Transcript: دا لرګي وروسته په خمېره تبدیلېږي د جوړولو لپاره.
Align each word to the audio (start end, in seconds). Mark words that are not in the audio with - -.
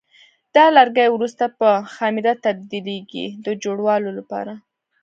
دا 0.55 0.65
لرګي 0.77 1.07
وروسته 1.11 1.43
په 1.59 1.69
خمېره 1.93 2.33
تبدیلېږي 2.45 3.25
د 3.45 3.47
جوړولو 3.63 4.09
لپاره. 4.19 4.53